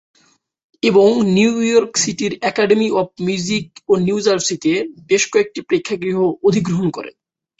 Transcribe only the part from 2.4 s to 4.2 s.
academy of music ও new